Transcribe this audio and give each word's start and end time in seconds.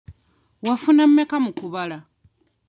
Wafuna 0.67 1.03
mmeka 1.09 1.35
mu 1.43 1.51
kubala? 1.59 1.97